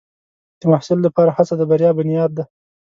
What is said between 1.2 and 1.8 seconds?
هڅه د